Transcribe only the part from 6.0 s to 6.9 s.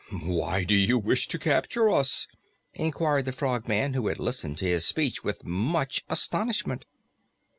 astonishment.